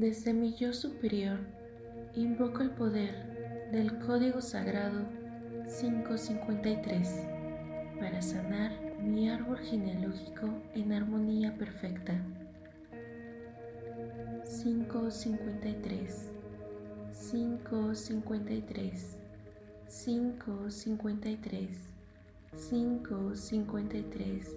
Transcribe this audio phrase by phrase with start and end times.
[0.00, 1.38] Desde mi yo superior,
[2.14, 5.04] invoco el poder del código sagrado
[5.78, 7.26] 553
[8.00, 12.14] para sanar mi árbol genealógico en armonía perfecta.
[14.62, 16.30] 553
[17.30, 19.18] 553
[19.86, 21.68] 553
[22.70, 24.48] 553